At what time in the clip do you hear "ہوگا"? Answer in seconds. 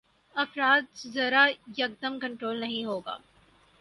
2.85-3.17